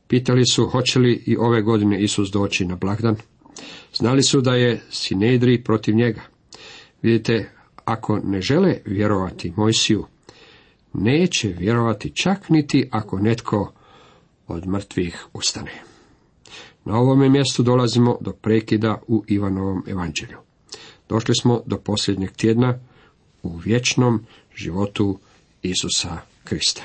Pitali 0.08 0.46
su 0.46 0.66
hoće 0.66 0.98
li 0.98 1.22
i 1.26 1.36
ove 1.36 1.62
godine 1.62 2.02
Isus 2.02 2.30
doći 2.30 2.64
na 2.64 2.76
blagdan. 2.76 3.16
Znali 3.94 4.22
su 4.22 4.40
da 4.40 4.54
je 4.54 4.82
Sinedri 4.90 5.64
protiv 5.64 5.94
njega. 5.94 6.20
Vidite, 7.02 7.50
ako 7.84 8.18
ne 8.24 8.40
žele 8.40 8.74
vjerovati 8.84 9.52
Mojsiju, 9.56 10.06
neće 10.92 11.48
vjerovati 11.48 12.12
čak 12.14 12.48
niti 12.48 12.88
ako 12.90 13.18
netko 13.18 13.72
od 14.48 14.66
mrtvih 14.66 15.26
ustane. 15.32 15.82
Na 16.84 16.98
ovome 16.98 17.28
mjestu 17.28 17.62
dolazimo 17.62 18.18
do 18.20 18.32
prekida 18.32 19.02
u 19.06 19.24
Ivanovom 19.26 19.84
evanđelju. 19.86 20.38
Došli 21.08 21.34
smo 21.40 21.62
do 21.66 21.78
posljednjeg 21.78 22.32
tjedna 22.32 22.78
u 23.42 23.56
vječnom 23.56 24.26
životu 24.56 25.18
Isusa 25.62 26.18
Krista. 26.44 26.82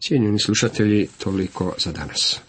Cijenjeni 0.00 0.38
slušatelji, 0.38 1.08
toliko 1.18 1.74
za 1.78 1.92
danas. 1.92 2.40